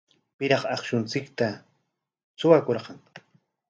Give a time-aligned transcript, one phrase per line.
[0.37, 1.47] ¿Piraq akshunchikta
[2.39, 2.99] suwakurqan?